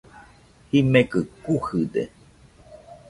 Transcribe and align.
Jimekɨ 0.71 1.19
kujɨde. 1.43 2.03